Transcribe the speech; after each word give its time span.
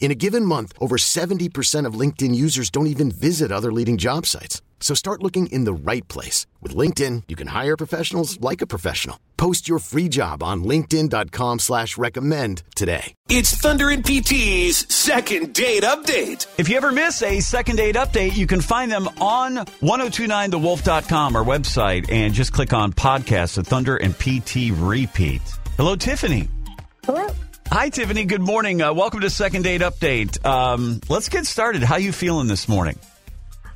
In 0.00 0.10
a 0.10 0.14
given 0.14 0.44
month, 0.44 0.72
over 0.80 0.96
70% 0.96 1.84
of 1.84 1.94
LinkedIn 2.00 2.34
users 2.34 2.70
don't 2.70 2.86
even 2.86 3.10
visit 3.10 3.52
other 3.52 3.72
leading 3.72 3.98
job 3.98 4.24
sites. 4.24 4.62
So 4.80 4.94
start 4.94 5.22
looking 5.22 5.48
in 5.48 5.64
the 5.64 5.72
right 5.72 6.06
place. 6.08 6.46
With 6.62 6.74
LinkedIn, 6.74 7.24
you 7.28 7.36
can 7.36 7.48
hire 7.48 7.76
professionals 7.76 8.40
like 8.40 8.62
a 8.62 8.66
professional. 8.66 9.20
Post 9.36 9.68
your 9.68 9.80
free 9.80 10.08
job 10.08 10.42
on 10.42 10.62
linkedin.com 10.64 11.58
slash 11.58 11.98
recommend 11.98 12.62
today. 12.74 13.12
It's 13.28 13.54
Thunder 13.54 13.90
and 13.90 14.04
PT's 14.04 14.92
second 14.92 15.52
date 15.52 15.82
update. 15.82 16.46
If 16.58 16.68
you 16.68 16.76
ever 16.76 16.92
miss 16.92 17.22
a 17.22 17.40
second 17.40 17.76
date 17.76 17.96
update, 17.96 18.36
you 18.36 18.46
can 18.46 18.60
find 18.60 18.90
them 18.90 19.08
on 19.20 19.56
1029thewolf.com, 19.56 21.36
our 21.36 21.44
website, 21.44 22.10
and 22.10 22.32
just 22.32 22.52
click 22.52 22.72
on 22.72 22.92
podcasts, 22.92 23.56
the 23.56 23.64
Thunder 23.64 23.96
and 23.96 24.14
PT 24.16 24.72
repeat. 24.78 25.42
Hello, 25.76 25.96
Tiffany. 25.96 26.48
Hello. 27.04 27.28
Hi, 27.70 27.90
Tiffany. 27.90 28.24
Good 28.24 28.40
morning. 28.40 28.80
Uh, 28.80 28.94
welcome 28.94 29.20
to 29.20 29.28
Second 29.28 29.62
Date 29.62 29.82
Update. 29.82 30.42
Um, 30.42 31.00
let's 31.10 31.28
get 31.28 31.44
started. 31.44 31.82
How 31.82 31.94
are 31.96 32.00
you 32.00 32.12
feeling 32.12 32.46
this 32.48 32.66
morning? 32.66 32.98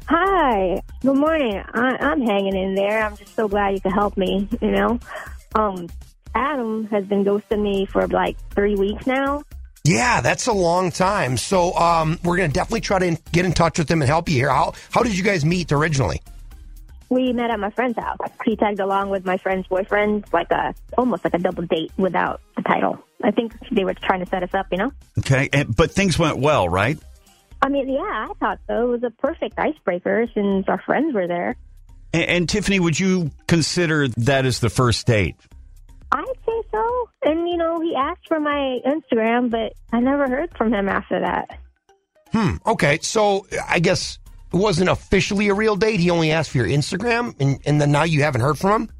Hi. 0.06 0.80
Good 1.02 1.16
morning. 1.16 1.62
I, 1.74 1.96
I'm 2.00 2.22
hanging 2.22 2.56
in 2.56 2.74
there. 2.74 3.02
I'm 3.02 3.18
just 3.18 3.36
so 3.36 3.48
glad 3.48 3.74
you 3.74 3.80
could 3.82 3.92
help 3.92 4.16
me. 4.16 4.48
You 4.62 4.70
know, 4.70 5.00
um, 5.54 5.88
Adam 6.34 6.86
has 6.86 7.04
been 7.04 7.22
ghosting 7.22 7.60
me 7.60 7.84
for 7.84 8.06
like 8.08 8.38
three 8.54 8.76
weeks 8.76 9.06
now. 9.06 9.44
Yeah, 9.84 10.22
that's 10.22 10.46
a 10.46 10.52
long 10.54 10.90
time. 10.90 11.36
So 11.36 11.74
um, 11.74 12.18
we're 12.24 12.38
going 12.38 12.48
to 12.48 12.54
definitely 12.54 12.80
try 12.80 12.98
to 12.98 13.18
get 13.32 13.44
in 13.44 13.52
touch 13.52 13.78
with 13.78 13.90
him 13.90 14.00
and 14.00 14.08
help 14.08 14.26
you 14.26 14.36
here. 14.36 14.48
How 14.48 14.72
how 14.90 15.02
did 15.02 15.18
you 15.18 15.22
guys 15.22 15.44
meet 15.44 15.70
originally? 15.70 16.22
We 17.10 17.34
met 17.34 17.50
at 17.50 17.60
my 17.60 17.68
friend's 17.68 17.98
house. 17.98 18.16
He 18.42 18.56
tagged 18.56 18.80
along 18.80 19.10
with 19.10 19.26
my 19.26 19.36
friend's 19.36 19.66
boyfriend, 19.66 20.24
like 20.32 20.50
a 20.50 20.74
almost 20.96 21.24
like 21.24 21.34
a 21.34 21.38
double 21.38 21.64
date 21.66 21.92
without 21.98 22.40
the 22.56 22.62
title. 22.62 23.04
I 23.22 23.30
think 23.30 23.54
they 23.70 23.84
were 23.84 23.94
trying 23.94 24.20
to 24.20 24.26
set 24.26 24.42
us 24.42 24.54
up. 24.54 24.66
You 24.70 24.78
know. 24.78 24.92
Okay, 25.18 25.48
and, 25.52 25.74
but 25.74 25.90
things 25.92 26.18
went 26.18 26.38
well, 26.38 26.68
right? 26.68 26.98
I 27.62 27.68
mean, 27.68 27.88
yeah, 27.88 28.00
I 28.00 28.32
thought 28.40 28.58
so. 28.66 28.88
It 28.88 28.90
was 28.90 29.02
a 29.04 29.10
perfect 29.10 29.58
icebreaker 29.58 30.26
since 30.34 30.68
our 30.68 30.82
friends 30.82 31.14
were 31.14 31.28
there. 31.28 31.54
And, 32.12 32.24
and 32.24 32.48
Tiffany, 32.48 32.80
would 32.80 32.98
you 32.98 33.30
consider 33.46 34.08
that 34.08 34.44
as 34.46 34.58
the 34.58 34.68
first 34.68 35.06
date? 35.06 35.36
I'd 36.10 36.24
say 36.44 36.62
so. 36.72 37.08
And, 37.22 37.48
you 37.48 37.56
know, 37.56 37.80
he 37.80 37.94
asked 37.94 38.26
for 38.26 38.40
my 38.40 38.80
Instagram, 38.84 39.50
but 39.50 39.72
I 39.92 40.00
never 40.00 40.28
heard 40.28 40.50
from 40.58 40.74
him 40.74 40.88
after 40.88 41.20
that. 41.20 41.58
Hmm. 42.32 42.56
Okay. 42.66 42.98
So 43.00 43.46
I 43.66 43.78
guess 43.78 44.18
it 44.52 44.56
wasn't 44.56 44.90
officially 44.90 45.48
a 45.48 45.54
real 45.54 45.76
date. 45.76 46.00
He 46.00 46.10
only 46.10 46.32
asked 46.32 46.50
for 46.50 46.58
your 46.58 46.66
Instagram, 46.66 47.34
and, 47.40 47.60
and 47.64 47.80
then 47.80 47.92
now 47.92 48.02
you 48.02 48.22
haven't 48.22 48.40
heard 48.40 48.58
from 48.58 48.82
him? 48.82 48.90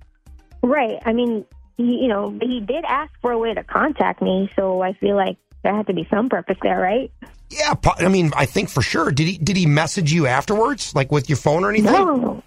Right. 0.63 0.99
I 1.05 1.13
mean, 1.13 1.45
he, 1.89 1.99
you 2.03 2.09
know, 2.09 2.37
he 2.41 2.61
did 2.61 2.85
ask 2.85 3.13
for 3.21 3.33
a 3.33 3.39
way 3.39 3.55
to 3.55 3.65
contact 3.65 4.23
me, 4.23 4.51
so 4.57 4.83
I 4.83 4.93
feel 4.95 5.17
like 5.17 5.37
there 5.63 5.75
had 5.75 5.87
to 5.87 5.95
be 5.95 6.07
some 6.11 6.29
purpose 6.29 6.57
there, 6.63 6.79
right? 6.79 7.11
Yeah. 7.51 7.75
I 7.85 8.09
mean, 8.09 8.33
I 8.35 8.47
think 8.47 8.69
for 8.69 8.83
sure. 8.83 9.11
Did 9.11 9.27
he 9.27 9.39
did 9.39 9.57
he 9.57 9.67
message 9.67 10.13
you 10.13 10.27
afterwards, 10.27 10.95
like 10.95 11.13
with 11.13 11.29
your 11.29 11.37
phone 11.37 11.65
or 11.65 11.71
anything? 11.71 11.93
No, 11.93 12.43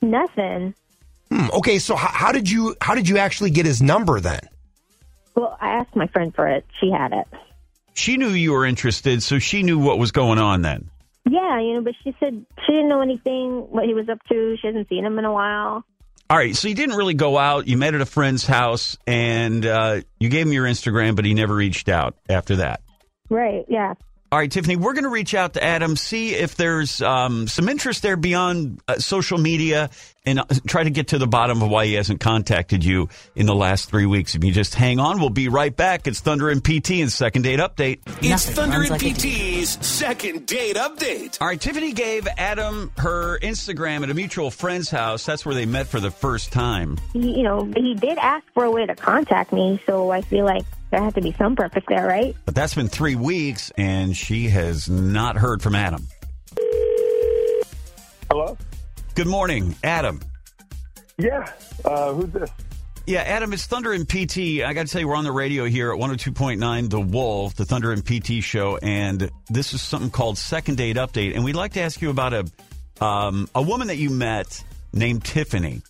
nothing. 0.00 0.74
Hmm. 1.30 1.48
Okay. 1.54 1.78
So 1.78 1.96
how, 1.96 2.08
how 2.08 2.32
did 2.32 2.50
you 2.50 2.76
how 2.80 2.94
did 2.94 3.08
you 3.08 3.18
actually 3.18 3.50
get 3.50 3.66
his 3.66 3.82
number 3.82 4.20
then? 4.20 4.40
Well, 5.34 5.56
I 5.60 5.70
asked 5.70 5.96
my 5.96 6.06
friend 6.08 6.34
for 6.34 6.46
it. 6.46 6.66
She 6.80 6.90
had 6.90 7.12
it. 7.12 7.26
She 7.94 8.16
knew 8.16 8.28
you 8.28 8.52
were 8.52 8.64
interested, 8.64 9.22
so 9.22 9.38
she 9.38 9.62
knew 9.62 9.78
what 9.78 9.98
was 9.98 10.12
going 10.12 10.38
on 10.38 10.62
then. 10.62 10.90
Yeah, 11.28 11.60
you 11.60 11.74
know, 11.74 11.82
but 11.82 11.94
she 12.02 12.14
said 12.18 12.44
she 12.66 12.72
didn't 12.72 12.88
know 12.88 13.00
anything, 13.00 13.70
what 13.70 13.84
he 13.84 13.94
was 13.94 14.08
up 14.08 14.18
to. 14.28 14.56
She 14.60 14.66
hasn't 14.66 14.88
seen 14.88 15.04
him 15.04 15.18
in 15.18 15.24
a 15.24 15.32
while. 15.32 15.84
All 16.32 16.38
right, 16.38 16.56
so 16.56 16.66
you 16.66 16.74
didn't 16.74 16.96
really 16.96 17.12
go 17.12 17.36
out. 17.36 17.68
You 17.68 17.76
met 17.76 17.94
at 17.94 18.00
a 18.00 18.06
friend's 18.06 18.46
house, 18.46 18.96
and 19.06 19.66
uh, 19.66 20.00
you 20.18 20.30
gave 20.30 20.46
him 20.46 20.54
your 20.54 20.64
Instagram, 20.64 21.14
but 21.14 21.26
he 21.26 21.34
never 21.34 21.54
reached 21.54 21.90
out 21.90 22.16
after 22.26 22.56
that. 22.56 22.80
Right, 23.28 23.66
yeah. 23.68 23.92
All 24.32 24.38
right, 24.38 24.50
Tiffany, 24.50 24.76
we're 24.76 24.94
going 24.94 25.04
to 25.04 25.10
reach 25.10 25.34
out 25.34 25.52
to 25.52 25.62
Adam, 25.62 25.94
see 25.94 26.34
if 26.34 26.54
there's 26.54 27.02
um, 27.02 27.46
some 27.48 27.68
interest 27.68 28.00
there 28.00 28.16
beyond 28.16 28.80
uh, 28.88 28.94
social 28.94 29.36
media, 29.36 29.90
and 30.24 30.38
uh, 30.38 30.46
try 30.66 30.82
to 30.82 30.88
get 30.88 31.08
to 31.08 31.18
the 31.18 31.26
bottom 31.26 31.60
of 31.60 31.68
why 31.68 31.84
he 31.84 31.92
hasn't 31.92 32.20
contacted 32.20 32.82
you 32.82 33.10
in 33.36 33.44
the 33.44 33.54
last 33.54 33.90
three 33.90 34.06
weeks. 34.06 34.34
If 34.34 34.42
you 34.42 34.50
just 34.50 34.74
hang 34.74 34.98
on, 34.98 35.20
we'll 35.20 35.28
be 35.28 35.48
right 35.48 35.76
back. 35.76 36.06
It's 36.06 36.20
Thunder 36.20 36.48
and 36.48 36.64
PT 36.64 36.92
and 36.92 37.12
Second 37.12 37.42
Date 37.42 37.58
Update. 37.58 37.98
It's 38.22 38.30
Nothing 38.30 38.54
Thunder 38.54 38.80
and 38.80 38.88
like 38.88 39.02
PT's 39.02 39.86
second 39.86 40.46
date 40.46 40.76
update. 40.76 41.36
All 41.38 41.48
right, 41.48 41.60
Tiffany 41.60 41.92
gave 41.92 42.26
Adam 42.38 42.90
her 42.96 43.38
Instagram 43.40 44.02
at 44.02 44.08
a 44.08 44.14
mutual 44.14 44.50
friend's 44.50 44.88
house. 44.88 45.26
That's 45.26 45.44
where 45.44 45.54
they 45.54 45.66
met 45.66 45.88
for 45.88 46.00
the 46.00 46.10
first 46.10 46.52
time. 46.52 46.96
He, 47.12 47.36
you 47.36 47.42
know, 47.42 47.70
he 47.76 47.92
did 47.92 48.16
ask 48.16 48.46
for 48.54 48.64
a 48.64 48.70
way 48.70 48.86
to 48.86 48.94
contact 48.94 49.52
me, 49.52 49.78
so 49.84 50.10
I 50.10 50.22
feel 50.22 50.46
like 50.46 50.64
there 50.92 51.02
had 51.02 51.14
to 51.14 51.22
be 51.22 51.32
some 51.32 51.56
purpose 51.56 51.82
there, 51.88 52.06
right? 52.06 52.36
But 52.44 52.54
that's 52.54 52.74
been 52.74 52.88
three 52.88 53.16
weeks, 53.16 53.72
and 53.76 54.14
she 54.16 54.50
has 54.50 54.88
not 54.88 55.36
heard 55.36 55.62
from 55.62 55.74
Adam. 55.74 56.06
Hello? 58.30 58.56
Good 59.14 59.26
morning, 59.26 59.74
Adam. 59.82 60.20
Yeah. 61.18 61.50
Uh, 61.84 62.12
who's 62.12 62.30
this? 62.30 62.50
Yeah, 63.06 63.22
Adam, 63.22 63.52
it's 63.52 63.66
Thunder 63.66 63.92
and 63.92 64.08
PT. 64.08 64.62
I 64.62 64.74
got 64.74 64.86
to 64.86 64.92
tell 64.92 65.00
you, 65.00 65.08
we're 65.08 65.16
on 65.16 65.24
the 65.24 65.32
radio 65.32 65.64
here 65.64 65.92
at 65.92 65.98
102.9 65.98 66.90
The 66.90 67.00
Wolf, 67.00 67.56
the 67.56 67.64
Thunder 67.64 67.90
and 67.90 68.04
PT 68.04 68.44
show, 68.44 68.76
and 68.76 69.30
this 69.48 69.72
is 69.72 69.80
something 69.80 70.10
called 70.10 70.38
Second 70.38 70.76
Date 70.76 70.96
Update. 70.96 71.34
And 71.34 71.42
we'd 71.42 71.56
like 71.56 71.72
to 71.72 71.80
ask 71.80 72.00
you 72.00 72.10
about 72.10 72.32
a 72.32 73.04
um, 73.04 73.48
a 73.54 73.62
woman 73.62 73.88
that 73.88 73.96
you 73.96 74.10
met 74.10 74.62
named 74.92 75.24
Tiffany. 75.24 75.82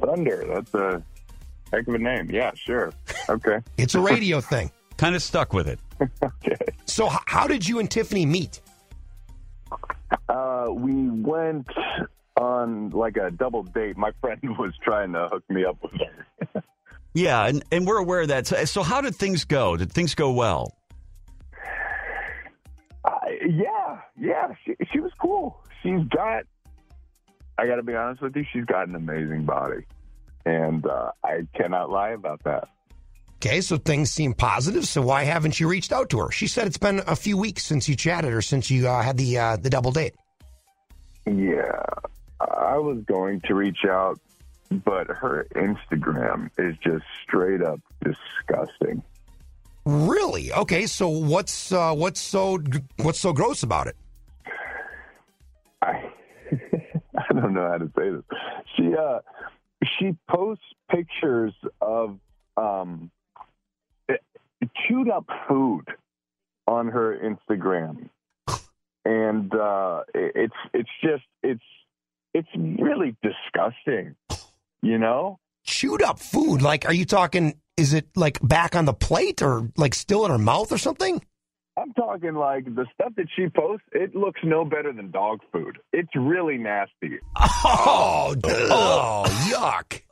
Thunder. 0.00 0.44
That's 0.52 0.74
a 0.74 1.02
heck 1.72 1.88
of 1.88 1.94
a 1.94 1.98
name. 1.98 2.30
Yeah, 2.30 2.50
sure. 2.54 2.92
Okay. 3.32 3.58
It's 3.78 3.94
a 3.94 4.00
radio 4.00 4.40
thing. 4.52 4.70
Kind 4.96 5.16
of 5.16 5.22
stuck 5.22 5.52
with 5.52 5.66
it. 5.68 5.80
okay. 6.22 6.56
So 6.86 7.06
h- 7.10 7.18
how 7.26 7.46
did 7.46 7.66
you 7.66 7.78
and 7.78 7.90
Tiffany 7.90 8.26
meet? 8.26 8.60
Uh, 10.28 10.66
we 10.70 11.08
went 11.10 11.66
on 12.36 12.90
like 12.90 13.16
a 13.16 13.30
double 13.30 13.62
date. 13.62 13.96
My 13.96 14.10
friend 14.20 14.38
was 14.58 14.72
trying 14.82 15.12
to 15.14 15.28
hook 15.28 15.44
me 15.48 15.64
up 15.64 15.78
with 15.82 15.92
her. 15.92 16.62
Yeah, 17.14 17.44
and, 17.46 17.62
and 17.70 17.86
we're 17.86 17.98
aware 17.98 18.22
of 18.22 18.28
that. 18.28 18.46
So, 18.46 18.64
so 18.64 18.82
how 18.82 19.02
did 19.02 19.14
things 19.14 19.44
go? 19.44 19.76
Did 19.76 19.92
things 19.92 20.14
go 20.14 20.32
well? 20.32 20.74
Uh, 23.04 23.10
yeah, 23.46 24.00
yeah. 24.18 24.48
She, 24.64 24.74
she 24.90 24.98
was 24.98 25.12
cool. 25.20 25.62
She's 25.82 26.00
got, 26.08 26.44
I 27.58 27.66
got 27.66 27.76
to 27.76 27.82
be 27.82 27.94
honest 27.94 28.22
with 28.22 28.34
you, 28.34 28.46
she's 28.50 28.64
got 28.64 28.88
an 28.88 28.94
amazing 28.94 29.44
body. 29.44 29.84
And 30.46 30.86
uh, 30.86 31.10
I 31.22 31.46
cannot 31.54 31.90
lie 31.90 32.12
about 32.12 32.42
that. 32.44 32.68
Okay, 33.44 33.60
so 33.60 33.76
things 33.76 34.12
seem 34.12 34.34
positive. 34.34 34.86
So 34.86 35.02
why 35.02 35.24
haven't 35.24 35.58
you 35.58 35.66
reached 35.66 35.90
out 35.90 36.10
to 36.10 36.20
her? 36.20 36.30
She 36.30 36.46
said 36.46 36.68
it's 36.68 36.78
been 36.78 37.02
a 37.08 37.16
few 37.16 37.36
weeks 37.36 37.64
since 37.64 37.88
you 37.88 37.96
chatted 37.96 38.32
or 38.32 38.40
since 38.40 38.70
you 38.70 38.86
uh, 38.86 39.02
had 39.02 39.16
the 39.16 39.36
uh, 39.36 39.56
the 39.56 39.68
double 39.68 39.90
date. 39.90 40.14
Yeah, 41.26 41.82
I 42.40 42.76
was 42.76 43.02
going 43.04 43.40
to 43.48 43.54
reach 43.56 43.84
out, 43.84 44.20
but 44.70 45.08
her 45.08 45.48
Instagram 45.56 46.50
is 46.56 46.76
just 46.84 47.02
straight 47.24 47.62
up 47.62 47.80
disgusting. 48.04 49.02
Really? 49.86 50.52
Okay, 50.52 50.86
so 50.86 51.08
what's 51.08 51.72
uh, 51.72 51.92
what's 51.96 52.20
so 52.20 52.60
what's 52.98 53.18
so 53.18 53.32
gross 53.32 53.64
about 53.64 53.88
it? 53.88 53.96
I 55.82 56.12
I 56.52 57.32
don't 57.32 57.54
know 57.54 57.68
how 57.68 57.78
to 57.78 57.90
say 57.98 58.08
this. 58.08 58.22
She 58.76 58.94
uh 58.94 59.18
she 59.98 60.16
posts 60.28 60.62
pictures 60.88 61.54
of 61.80 62.20
um 62.56 63.10
chewed 64.86 65.08
up 65.10 65.26
food 65.48 65.84
on 66.66 66.88
her 66.88 67.18
Instagram. 67.18 68.08
And 69.04 69.52
uh 69.54 70.02
it's 70.14 70.54
it's 70.72 70.90
just 71.02 71.24
it's 71.42 71.62
it's 72.34 72.48
really 72.56 73.16
disgusting. 73.22 74.14
You 74.82 74.98
know? 74.98 75.38
chewed 75.64 76.02
up 76.02 76.18
food. 76.18 76.62
Like, 76.62 76.86
are 76.86 76.92
you 76.92 77.04
talking? 77.04 77.54
Is 77.76 77.94
it 77.94 78.06
like 78.16 78.38
back 78.42 78.76
on 78.76 78.84
the 78.84 78.92
plate 78.92 79.42
or 79.42 79.70
like 79.76 79.94
still 79.94 80.24
in 80.24 80.30
her 80.30 80.38
mouth 80.38 80.72
or 80.72 80.78
something? 80.78 81.22
I'm 81.76 81.92
talking 81.94 82.34
like 82.34 82.66
the 82.66 82.84
stuff 82.92 83.14
that 83.16 83.28
she 83.34 83.48
posts. 83.48 83.86
It 83.92 84.14
looks 84.14 84.40
no 84.44 84.64
better 84.64 84.92
than 84.92 85.10
dog 85.10 85.40
food. 85.50 85.78
It's 85.92 86.14
really 86.14 86.58
nasty. 86.58 87.18
Oh, 87.64 88.34
oh, 88.44 89.24
yuck! 89.50 90.02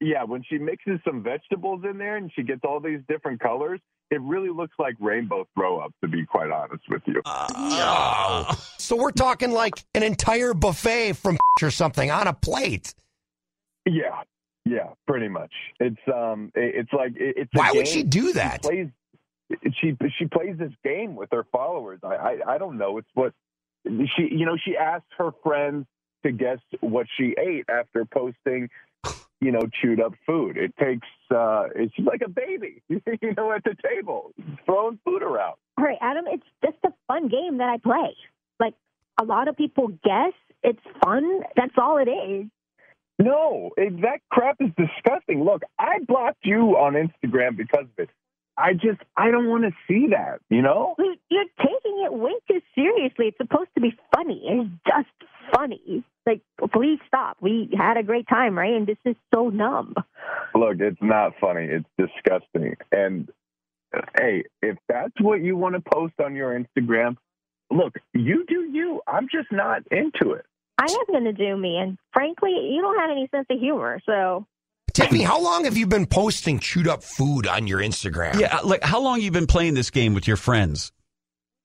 Yeah, 0.00 0.24
when 0.24 0.42
she 0.48 0.58
mixes 0.58 1.00
some 1.06 1.22
vegetables 1.22 1.82
in 1.88 1.96
there 1.98 2.16
and 2.16 2.30
she 2.34 2.42
gets 2.42 2.60
all 2.64 2.80
these 2.80 3.00
different 3.08 3.40
colors, 3.40 3.80
it 4.10 4.20
really 4.20 4.50
looks 4.50 4.74
like 4.78 4.94
rainbow 5.00 5.46
throw 5.54 5.78
up. 5.78 5.92
To 6.02 6.08
be 6.08 6.24
quite 6.26 6.50
honest 6.50 6.84
with 6.88 7.02
you. 7.06 7.22
No. 7.58 8.46
So 8.78 8.94
we're 8.94 9.10
talking 9.10 9.50
like 9.50 9.84
an 9.94 10.04
entire 10.04 10.54
buffet 10.54 11.14
from 11.14 11.38
or 11.62 11.72
something 11.72 12.08
on 12.08 12.28
a 12.28 12.32
plate. 12.32 12.94
Yeah, 13.84 14.22
yeah, 14.64 14.90
pretty 15.08 15.26
much. 15.26 15.50
It's 15.80 15.96
um, 16.06 16.52
it's 16.54 16.92
like 16.92 17.16
it- 17.16 17.34
it's. 17.36 17.50
a 17.54 17.58
Why 17.58 17.72
would 17.72 17.88
she 17.88 18.04
do 18.04 18.32
that? 18.34 18.60
She 18.62 18.68
plays, 18.68 18.88
she 19.80 19.96
she 20.18 20.26
plays 20.26 20.56
this 20.56 20.70
game 20.84 21.16
with 21.16 21.30
her 21.32 21.44
followers. 21.50 21.98
I, 22.04 22.14
I 22.14 22.38
I 22.54 22.58
don't 22.58 22.78
know. 22.78 22.98
It's 22.98 23.08
what 23.14 23.32
she 23.86 24.28
you 24.30 24.46
know 24.46 24.56
she 24.64 24.76
asks 24.76 25.08
her 25.18 25.30
friends 25.42 25.86
to 26.24 26.30
guess 26.30 26.58
what 26.80 27.06
she 27.18 27.34
ate 27.40 27.64
after 27.68 28.04
posting. 28.04 28.68
You 29.40 29.52
know, 29.52 29.62
chewed 29.82 30.00
up 30.00 30.14
food. 30.26 30.56
It 30.56 30.74
takes. 30.78 31.06
uh 31.30 31.64
It's 31.74 31.94
like 31.98 32.22
a 32.24 32.28
baby. 32.28 32.82
You 32.88 33.34
know, 33.36 33.52
at 33.52 33.64
the 33.64 33.74
table, 33.88 34.32
throwing 34.64 34.98
food 35.04 35.22
around. 35.22 35.54
All 35.78 35.84
right, 35.84 35.98
Adam, 36.00 36.24
it's 36.28 36.46
just 36.64 36.78
a 36.84 36.90
fun 37.08 37.28
game 37.28 37.58
that 37.58 37.68
I 37.68 37.76
play. 37.78 38.16
Like 38.58 38.74
a 39.20 39.24
lot 39.24 39.48
of 39.48 39.56
people 39.56 39.88
guess 39.88 40.32
it's 40.62 40.80
fun. 41.04 41.42
That's 41.54 41.74
all 41.76 41.98
it 41.98 42.08
is. 42.10 42.46
No, 43.18 43.70
it, 43.76 44.02
that 44.02 44.20
crap 44.30 44.56
is 44.60 44.70
disgusting. 44.76 45.42
Look, 45.44 45.62
I 45.78 46.00
blocked 46.06 46.44
you 46.44 46.76
on 46.76 46.94
Instagram 46.94 47.56
because 47.56 47.84
of 47.84 47.98
it. 47.98 48.10
I 48.58 48.72
just, 48.74 49.00
I 49.16 49.30
don't 49.30 49.48
want 49.48 49.64
to 49.64 49.70
see 49.88 50.08
that, 50.10 50.40
you 50.50 50.60
know? 50.62 50.94
You- 50.98 51.16
You're 51.30 51.44
taking 51.58 52.02
it 52.04 52.12
way 52.12 52.32
too 52.50 52.60
seriously. 52.74 53.26
It's 53.28 53.36
supposed 53.38 53.70
to 53.74 53.80
be 53.80 53.94
funny. 54.14 54.42
It's 54.46 54.70
just 54.86 55.30
funny. 55.54 56.04
Like, 56.26 56.42
please 56.72 56.98
stop. 57.06 57.36
We 57.40 57.70
had 57.76 57.96
a 57.96 58.02
great 58.02 58.28
time, 58.28 58.58
right? 58.58 58.74
And 58.74 58.86
this 58.86 58.98
is 59.04 59.16
so 59.34 59.48
numb. 59.48 59.94
Look, 60.54 60.80
it's 60.80 61.00
not 61.00 61.32
funny. 61.40 61.66
It's 61.66 61.86
disgusting. 61.98 62.76
And 62.90 63.30
hey, 64.18 64.44
if 64.62 64.76
that's 64.88 65.14
what 65.20 65.40
you 65.40 65.56
want 65.56 65.76
to 65.76 65.82
post 65.92 66.14
on 66.22 66.34
your 66.34 66.58
Instagram, 66.58 67.16
look, 67.70 67.94
you 68.12 68.44
do 68.46 68.68
you. 68.72 69.00
I'm 69.06 69.28
just 69.30 69.52
not 69.52 69.82
into 69.90 70.32
it. 70.32 70.44
I 70.78 70.84
am 70.90 71.06
going 71.10 71.24
to 71.24 71.32
do 71.32 71.56
me, 71.56 71.78
and 71.78 71.96
frankly, 72.12 72.50
you 72.50 72.82
don't 72.82 72.98
have 72.98 73.10
any 73.10 73.28
sense 73.34 73.46
of 73.48 73.58
humor. 73.58 73.98
So, 74.04 74.46
Tiffany, 74.92 75.22
how 75.22 75.40
long 75.40 75.64
have 75.64 75.76
you 75.76 75.86
been 75.86 76.04
posting 76.04 76.58
chewed 76.58 76.86
up 76.86 77.02
food 77.02 77.46
on 77.46 77.66
your 77.66 77.80
Instagram? 77.80 78.38
Yeah, 78.38 78.58
like 78.58 78.82
how 78.82 79.00
long 79.00 79.22
you 79.22 79.30
been 79.30 79.46
playing 79.46 79.72
this 79.72 79.90
game 79.90 80.12
with 80.12 80.28
your 80.28 80.36
friends? 80.36 80.92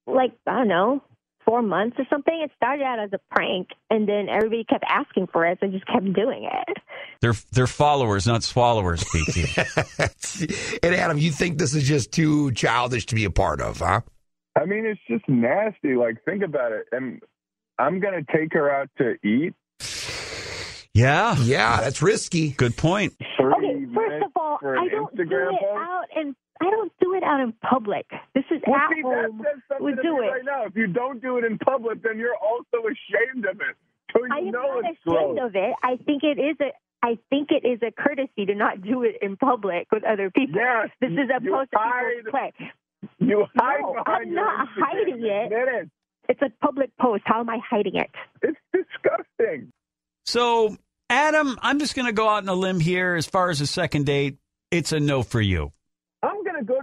like, 0.07 0.31
I 0.47 0.59
don't 0.59 0.67
know, 0.67 1.03
four 1.45 1.61
months 1.61 1.97
or 1.99 2.05
something. 2.09 2.41
It 2.43 2.51
started 2.55 2.83
out 2.83 2.99
as 2.99 3.11
a 3.13 3.19
prank, 3.33 3.69
and 3.89 4.07
then 4.07 4.27
everybody 4.29 4.63
kept 4.63 4.83
asking 4.87 5.27
for 5.27 5.45
it, 5.45 5.57
so 5.59 5.67
I 5.67 5.69
just 5.69 5.85
kept 5.87 6.11
doing 6.13 6.49
it. 6.51 6.77
They're 7.21 7.33
they're 7.51 7.67
followers, 7.67 8.25
not 8.27 8.43
swallowers, 8.43 9.03
PT. 9.03 9.57
and 10.83 10.95
Adam, 10.95 11.17
you 11.17 11.31
think 11.31 11.57
this 11.57 11.73
is 11.75 11.83
just 11.87 12.11
too 12.11 12.51
childish 12.53 13.05
to 13.07 13.15
be 13.15 13.25
a 13.25 13.29
part 13.31 13.61
of, 13.61 13.77
huh? 13.79 14.01
I 14.59 14.65
mean, 14.65 14.85
it's 14.85 14.99
just 15.09 15.27
nasty. 15.29 15.95
Like, 15.95 16.23
think 16.25 16.43
about 16.43 16.71
it. 16.73 16.85
And 16.91 17.21
I'm 17.79 17.99
going 17.99 18.25
to 18.25 18.37
take 18.37 18.53
her 18.53 18.69
out 18.73 18.89
to 18.97 19.15
eat. 19.25 19.53
yeah, 20.93 21.35
Yeah, 21.39 21.79
that's 21.81 22.01
risky. 22.01 22.51
good 22.51 22.75
point. 22.75 23.13
Okay, 23.39 23.85
first 23.95 24.25
of 24.25 24.31
all, 24.35 24.59
I 24.61 24.87
don't 24.89 25.15
do 25.15 25.23
Instagram 25.23 25.53
it 25.53 25.59
post. 25.61 25.73
out, 25.77 26.03
and 26.15 26.35
I 26.61 26.69
don't 26.69 26.91
do 27.01 27.13
it 27.15 27.23
out 27.23 27.39
in 27.41 27.53
public. 27.67 28.05
This 28.35 28.43
is 28.51 28.61
Well, 28.67 28.75
at 28.79 28.89
see, 28.95 29.01
that 29.01 29.25
home. 29.25 29.41
says 29.43 29.77
We 29.81 29.93
do 29.95 30.21
it 30.21 30.27
right 30.27 30.45
now. 30.45 30.65
If 30.65 30.75
you 30.75 30.87
don't 30.87 31.21
do 31.21 31.37
it 31.37 31.43
in 31.43 31.57
public, 31.57 32.01
then 32.03 32.17
you're 32.19 32.35
also 32.37 32.85
ashamed 32.87 33.45
of 33.45 33.57
it. 33.61 33.75
So 34.13 34.23
you 34.25 34.29
I 34.33 34.37
am 34.39 34.51
not 34.51 34.77
it's 34.85 34.99
ashamed 35.05 35.37
gross. 35.37 35.39
of 35.49 35.55
it. 35.55 35.73
I 35.83 35.97
think 36.05 36.23
it 36.23 36.39
is 36.39 36.57
a. 36.61 36.71
I 37.03 37.17
think 37.31 37.49
it 37.49 37.65
is 37.67 37.79
a 37.81 37.91
courtesy 37.91 38.45
to 38.45 38.53
not 38.53 38.81
do 38.81 39.01
it 39.03 39.15
in 39.23 39.35
public 39.35 39.87
with 39.91 40.03
other 40.03 40.29
people. 40.29 40.55
Yes, 40.61 40.89
This 41.01 41.09
is 41.11 41.29
a 41.35 41.43
you 41.43 41.51
post 41.51 41.71
that 41.71 41.79
hide- 41.81 42.15
people 42.17 42.31
play. 42.31 42.53
You 43.17 43.45
hide 43.57 43.79
No, 43.81 44.03
I'm 44.05 44.33
not 44.35 44.67
Instagram. 44.67 44.83
hiding 44.85 45.25
it. 45.25 45.51
It. 45.51 45.89
It's 46.29 46.41
a 46.43 46.51
public 46.63 46.95
post. 46.97 47.23
How 47.25 47.39
am 47.39 47.49
I 47.49 47.57
hiding 47.67 47.95
it? 47.95 48.11
It's 48.43 48.59
disgusting. 48.71 49.71
So, 50.25 50.77
Adam, 51.09 51.57
I'm 51.63 51.79
just 51.79 51.95
going 51.95 52.05
to 52.05 52.13
go 52.13 52.27
out 52.29 52.43
on 52.43 52.49
a 52.49 52.53
limb 52.53 52.79
here. 52.79 53.15
As 53.15 53.25
far 53.25 53.49
as 53.49 53.59
a 53.61 53.65
second 53.67 54.05
date, 54.05 54.37
it's 54.69 54.91
a 54.91 54.99
no 54.99 55.23
for 55.23 55.41
you. 55.41 55.71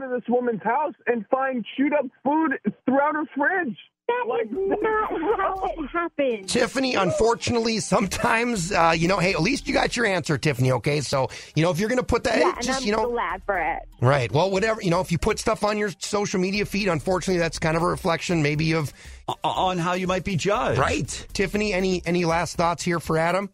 I'm 0.08 0.10
going 0.10 0.20
to 0.20 0.26
this 0.26 0.34
woman's 0.34 0.62
house 0.62 0.94
and 1.06 1.26
find 1.28 1.64
chewed 1.76 1.92
up 1.92 2.06
food 2.24 2.52
throughout 2.86 3.14
her 3.14 3.24
fridge. 3.36 3.76
That 4.08 4.24
Like- 4.26 4.46
is 4.46 4.52
not 4.52 4.78
how 5.38 5.64
it 5.76 5.86
happened. 5.90 6.48
Tiffany, 6.48 6.94
unfortunately, 6.94 7.78
sometimes, 7.80 8.72
uh, 8.72 8.94
you 8.96 9.06
know, 9.06 9.18
hey, 9.18 9.32
at 9.34 9.42
least 9.42 9.68
you 9.68 9.74
got 9.74 9.96
your 9.98 10.06
answer, 10.06 10.38
Tiffany, 10.38 10.72
okay? 10.72 11.02
So, 11.02 11.28
you 11.54 11.62
know, 11.62 11.70
if 11.70 11.78
you're 11.78 11.90
going 11.90 11.98
to 12.00 12.06
put 12.06 12.24
that, 12.24 12.38
Yeah, 12.38 12.54
and 12.56 12.62
just, 12.64 12.80
I'm 12.80 12.86
you 12.86 12.92
know, 12.92 13.10
glad 13.10 13.42
for 13.44 13.58
it. 13.58 13.80
right. 14.00 14.32
Well, 14.32 14.50
whatever, 14.50 14.80
you 14.80 14.88
know, 14.90 15.00
if 15.00 15.12
you 15.12 15.18
put 15.18 15.38
stuff 15.38 15.62
on 15.62 15.76
your 15.76 15.90
social 15.98 16.40
media 16.40 16.64
feed, 16.64 16.88
unfortunately, 16.88 17.38
that's 17.38 17.58
kind 17.58 17.76
of 17.76 17.82
a 17.82 17.86
reflection 17.86 18.42
maybe 18.42 18.72
of, 18.72 18.92
O- 19.28 19.34
On 19.44 19.76
how 19.76 19.92
you 19.92 20.06
might 20.06 20.24
be 20.24 20.36
judged. 20.36 20.78
right. 20.78 21.26
Tiffany, 21.34 21.74
any, 21.74 22.00
any 22.06 22.24
last 22.24 22.56
thoughts 22.56 22.82
here 22.82 23.00
for 23.00 23.18
Adam? 23.18 23.50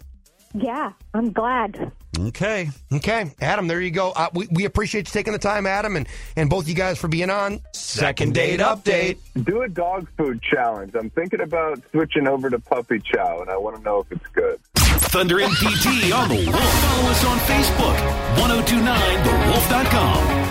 Yeah, 0.54 0.92
I'm 1.12 1.32
glad. 1.32 1.90
Okay. 2.16 2.70
Okay, 2.92 3.32
Adam, 3.40 3.66
there 3.66 3.80
you 3.80 3.90
go. 3.90 4.12
Uh, 4.12 4.28
we, 4.34 4.46
we 4.52 4.64
appreciate 4.66 5.08
you 5.08 5.12
taking 5.12 5.32
the 5.32 5.38
time, 5.38 5.66
Adam, 5.66 5.96
and, 5.96 6.06
and 6.36 6.48
both 6.48 6.68
you 6.68 6.74
guys 6.74 6.96
for 6.96 7.08
being 7.08 7.28
on. 7.28 7.60
Second 7.72 8.34
date 8.34 8.60
update. 8.60 9.18
Do 9.42 9.62
a 9.62 9.68
dog 9.68 10.06
food 10.16 10.40
challenge. 10.40 10.94
I'm 10.94 11.10
thinking 11.10 11.40
about 11.40 11.82
switching 11.90 12.28
over 12.28 12.50
to 12.50 12.60
puppy 12.60 13.00
chow, 13.00 13.40
and 13.40 13.50
I 13.50 13.56
want 13.56 13.76
to 13.76 13.82
know 13.82 13.98
if 14.00 14.12
it's 14.12 14.26
good. 14.28 14.60
Thunder 14.76 15.40
and 15.40 15.52
PT 15.54 16.12
on 16.12 16.28
the 16.28 16.36
Wolf. 16.36 16.54
Follow 16.54 17.10
us 17.10 17.24
on 17.24 17.38
Facebook. 17.40 17.96
1029thewolf.com. 18.36 20.44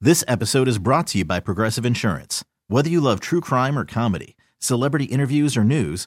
This 0.00 0.22
episode 0.28 0.68
is 0.68 0.78
brought 0.78 1.06
to 1.08 1.18
you 1.18 1.24
by 1.24 1.40
Progressive 1.40 1.84
Insurance. 1.86 2.44
Whether 2.68 2.88
you 2.88 3.00
love 3.00 3.18
true 3.20 3.40
crime 3.40 3.76
or 3.78 3.84
comedy, 3.84 4.36
celebrity 4.58 5.04
interviews 5.06 5.56
or 5.56 5.64
news, 5.64 6.06